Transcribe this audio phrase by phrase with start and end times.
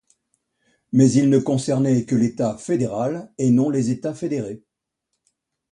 [0.93, 4.63] Mais il ne concernait que l'État fédéral et non les États fédérés.